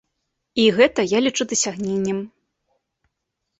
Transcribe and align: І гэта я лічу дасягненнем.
І 0.63 0.65
гэта 0.77 1.05
я 1.09 1.19
лічу 1.27 1.47
дасягненнем. 1.53 2.19